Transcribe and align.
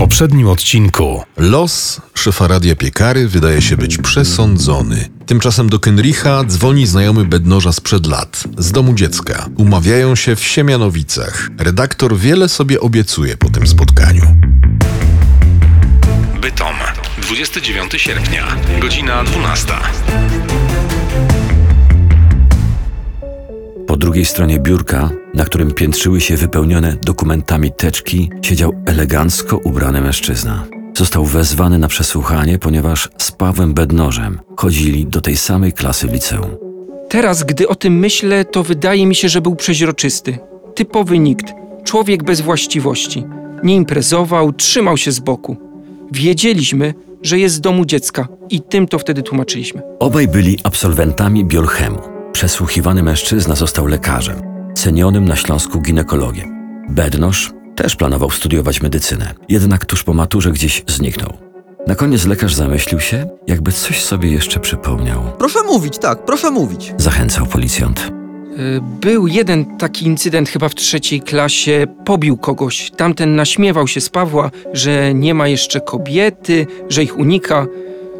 poprzednim 0.00 0.48
odcinku. 0.48 1.24
Los 1.36 2.00
szefa 2.14 2.48
radia 2.48 2.76
piekary 2.76 3.28
wydaje 3.28 3.62
się 3.62 3.76
być 3.76 3.98
przesądzony. 3.98 5.08
Tymczasem 5.26 5.68
do 5.68 5.78
Kenricha 5.78 6.44
dzwoni 6.44 6.86
znajomy 6.86 7.24
bednoża 7.24 7.72
sprzed 7.72 8.06
lat, 8.06 8.44
z 8.58 8.72
domu 8.72 8.94
dziecka. 8.94 9.48
Umawiają 9.56 10.14
się 10.14 10.36
w 10.36 10.44
Siemianowicach. 10.44 11.50
Redaktor 11.58 12.16
wiele 12.16 12.48
sobie 12.48 12.80
obiecuje 12.80 13.36
po 13.36 13.50
tym 13.50 13.66
spotkaniu. 13.66 14.36
Bytom. 16.42 16.74
29 17.22 17.92
sierpnia, 17.96 18.46
godzina 18.80 19.24
12. 19.24 19.74
drugiej 24.00 24.24
stronie 24.24 24.58
biurka, 24.58 25.10
na 25.34 25.44
którym 25.44 25.70
piętrzyły 25.72 26.20
się 26.20 26.36
wypełnione 26.36 26.96
dokumentami 27.02 27.72
teczki, 27.72 28.30
siedział 28.42 28.72
elegancko 28.86 29.56
ubrany 29.56 30.00
mężczyzna. 30.00 30.64
Został 30.96 31.24
wezwany 31.24 31.78
na 31.78 31.88
przesłuchanie, 31.88 32.58
ponieważ 32.58 33.08
z 33.18 33.32
Pawłem 33.32 33.74
Bednożem 33.74 34.40
chodzili 34.56 35.06
do 35.06 35.20
tej 35.20 35.36
samej 35.36 35.72
klasy 35.72 36.08
w 36.08 36.12
liceum. 36.12 36.50
Teraz, 37.08 37.44
gdy 37.44 37.68
o 37.68 37.74
tym 37.74 37.98
myślę, 37.98 38.44
to 38.44 38.62
wydaje 38.62 39.06
mi 39.06 39.14
się, 39.14 39.28
że 39.28 39.40
był 39.40 39.56
przeźroczysty. 39.56 40.38
Typowy 40.74 41.18
nikt. 41.18 41.46
Człowiek 41.84 42.24
bez 42.24 42.40
właściwości. 42.40 43.24
Nie 43.62 43.74
imprezował, 43.74 44.52
trzymał 44.52 44.96
się 44.96 45.12
z 45.12 45.20
boku. 45.20 45.56
Wiedzieliśmy, 46.12 46.94
że 47.22 47.38
jest 47.38 47.54
z 47.54 47.60
domu 47.60 47.84
dziecka 47.84 48.28
i 48.50 48.60
tym 48.60 48.88
to 48.88 48.98
wtedy 48.98 49.22
tłumaczyliśmy. 49.22 49.82
Obaj 49.98 50.28
byli 50.28 50.58
absolwentami 50.64 51.44
biolchemu. 51.44 52.09
Przesłuchiwany 52.32 53.02
mężczyzna 53.02 53.54
został 53.54 53.86
lekarzem, 53.86 54.42
cenionym 54.74 55.24
na 55.24 55.36
Śląsku 55.36 55.80
ginekologiem. 55.80 56.60
Bednoż 56.88 57.50
też 57.76 57.96
planował 57.96 58.30
studiować 58.30 58.82
medycynę, 58.82 59.34
jednak 59.48 59.84
tuż 59.86 60.04
po 60.04 60.14
maturze 60.14 60.52
gdzieś 60.52 60.82
zniknął. 60.86 61.32
Na 61.86 61.94
koniec 61.94 62.26
lekarz 62.26 62.54
zamyślił 62.54 63.00
się, 63.00 63.26
jakby 63.46 63.72
coś 63.72 64.02
sobie 64.04 64.30
jeszcze 64.30 64.60
przypomniał. 64.60 65.22
Proszę 65.38 65.58
mówić, 65.62 65.98
tak, 65.98 66.24
proszę 66.24 66.50
mówić. 66.50 66.94
Zachęcał 66.96 67.46
policjant. 67.46 68.00
Y, 68.58 68.80
Był 69.00 69.26
jeden 69.26 69.76
taki 69.78 70.06
incydent 70.06 70.48
chyba 70.48 70.68
w 70.68 70.74
trzeciej 70.74 71.20
klasie, 71.20 71.86
pobił 72.04 72.36
kogoś. 72.36 72.90
Tamten 72.96 73.36
naśmiewał 73.36 73.88
się 73.88 74.00
z 74.00 74.08
Pawła, 74.08 74.50
że 74.72 75.14
nie 75.14 75.34
ma 75.34 75.48
jeszcze 75.48 75.80
kobiety, 75.80 76.66
że 76.88 77.02
ich 77.02 77.18
unika. 77.18 77.66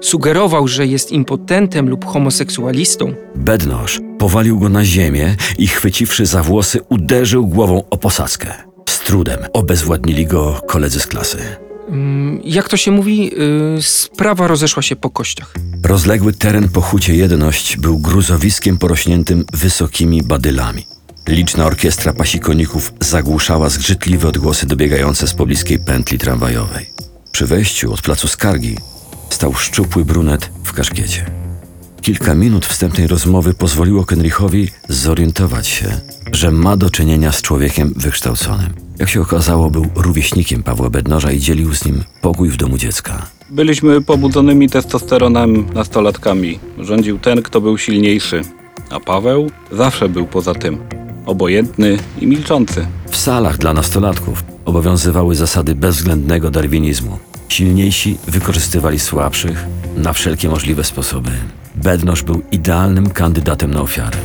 Sugerował, 0.00 0.68
że 0.68 0.86
jest 0.86 1.12
impotentem 1.12 1.88
lub 1.88 2.04
homoseksualistą. 2.04 3.12
Bednoż 3.34 4.00
powalił 4.18 4.58
go 4.58 4.68
na 4.68 4.84
ziemię 4.84 5.36
i 5.58 5.66
chwyciwszy 5.68 6.26
za 6.26 6.42
włosy, 6.42 6.80
uderzył 6.88 7.46
głową 7.46 7.82
o 7.90 7.96
posadzkę. 7.96 8.54
Z 8.88 9.00
trudem 9.00 9.38
obezwładnili 9.52 10.26
go 10.26 10.60
koledzy 10.68 11.00
z 11.00 11.06
klasy. 11.06 11.38
Mm, 11.88 12.40
Jak 12.44 12.68
to 12.68 12.76
się 12.76 12.90
mówi, 12.90 13.30
y, 13.78 13.82
sprawa 13.82 14.46
rozeszła 14.46 14.82
się 14.82 14.96
po 14.96 15.10
kościach. 15.10 15.54
Rozległy 15.84 16.32
teren 16.32 16.68
po 16.68 16.80
hucie 16.80 17.14
Jedność 17.14 17.76
był 17.76 17.98
gruzowiskiem 17.98 18.78
porośniętym 18.78 19.44
wysokimi 19.52 20.22
badylami. 20.22 20.86
Liczna 21.28 21.66
orkiestra 21.66 22.12
pasikoników 22.12 22.92
zagłuszała 23.00 23.68
zgrzytliwe 23.68 24.28
odgłosy 24.28 24.66
dobiegające 24.66 25.28
z 25.28 25.34
pobliskiej 25.34 25.78
pętli 25.78 26.18
tramwajowej. 26.18 26.90
Przy 27.32 27.46
wejściu 27.46 27.92
od 27.92 28.02
placu 28.02 28.28
Skargi 28.28 28.76
stał 29.30 29.54
szczupły 29.54 30.04
brunet 30.04 30.50
w 30.64 30.72
kaszkiecie. 30.72 31.37
Kilka 32.08 32.34
minut 32.34 32.66
wstępnej 32.66 33.06
rozmowy 33.06 33.54
pozwoliło 33.54 34.04
Kenrichowi 34.04 34.68
zorientować 34.88 35.68
się, 35.68 36.00
że 36.32 36.50
ma 36.50 36.76
do 36.76 36.90
czynienia 36.90 37.32
z 37.32 37.42
człowiekiem 37.42 37.92
wykształconym. 37.96 38.74
Jak 38.98 39.08
się 39.08 39.20
okazało, 39.20 39.70
był 39.70 39.86
rówieśnikiem 39.94 40.62
Pawła 40.62 40.90
Bednoża 40.90 41.32
i 41.32 41.40
dzielił 41.40 41.74
z 41.74 41.84
nim 41.84 42.04
pokój 42.20 42.48
w 42.48 42.56
domu 42.56 42.78
dziecka. 42.78 43.26
Byliśmy 43.50 44.02
pobudzonymi 44.02 44.68
testosteronem 44.68 45.66
nastolatkami. 45.74 46.58
Rządził 46.78 47.18
ten, 47.18 47.42
kto 47.42 47.60
był 47.60 47.78
silniejszy. 47.78 48.42
A 48.90 49.00
Paweł 49.00 49.50
zawsze 49.72 50.08
był 50.08 50.26
poza 50.26 50.54
tym. 50.54 50.78
Obojętny 51.26 51.98
i 52.20 52.26
milczący. 52.26 52.86
W 53.10 53.16
salach 53.16 53.58
dla 53.58 53.74
nastolatków 53.74 54.44
obowiązywały 54.64 55.34
zasady 55.34 55.74
bezwzględnego 55.74 56.50
darwinizmu. 56.50 57.18
Silniejsi 57.48 58.18
wykorzystywali 58.26 58.98
słabszych 58.98 59.66
na 59.96 60.12
wszelkie 60.12 60.48
możliwe 60.48 60.84
sposoby. 60.84 61.30
Bednoż 61.74 62.22
był 62.22 62.42
idealnym 62.52 63.10
kandydatem 63.10 63.70
na 63.70 63.80
ofiarę. 63.80 64.18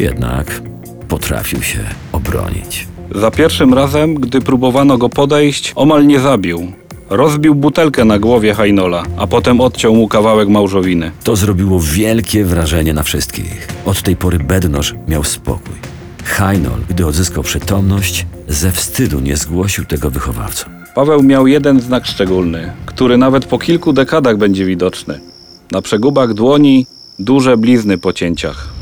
Jednak 0.00 0.62
potrafił 1.08 1.62
się 1.62 1.78
obronić. 2.12 2.88
Za 3.14 3.30
pierwszym 3.30 3.74
razem, 3.74 4.14
gdy 4.14 4.40
próbowano 4.40 4.98
go 4.98 5.08
podejść, 5.08 5.72
omal 5.76 6.06
nie 6.06 6.20
zabił. 6.20 6.72
Rozbił 7.10 7.54
butelkę 7.54 8.04
na 8.04 8.18
głowie 8.18 8.54
Hajnola, 8.54 9.02
a 9.16 9.26
potem 9.26 9.60
odciął 9.60 9.94
mu 9.94 10.08
kawałek 10.08 10.48
małżowiny. 10.48 11.10
To 11.24 11.36
zrobiło 11.36 11.80
wielkie 11.80 12.44
wrażenie 12.44 12.92
na 12.92 13.02
wszystkich. 13.02 13.68
Od 13.84 14.02
tej 14.02 14.16
pory 14.16 14.38
Bednoż 14.38 14.94
miał 15.08 15.24
spokój. 15.24 15.95
Hajnol, 16.26 16.80
gdy 16.88 17.06
odzyskał 17.06 17.42
przytomność, 17.42 18.26
ze 18.48 18.72
wstydu 18.72 19.20
nie 19.20 19.36
zgłosił 19.36 19.84
tego 19.84 20.10
wychowawcom. 20.10 20.72
Paweł 20.94 21.22
miał 21.22 21.46
jeden 21.46 21.80
znak 21.80 22.06
szczególny, 22.06 22.72
który 22.86 23.16
nawet 23.16 23.46
po 23.46 23.58
kilku 23.58 23.92
dekadach 23.92 24.36
będzie 24.36 24.64
widoczny. 24.64 25.20
Na 25.72 25.82
przegubach 25.82 26.34
dłoni 26.34 26.86
duże 27.18 27.56
blizny 27.56 27.98
po 27.98 28.12
cięciach. 28.12 28.75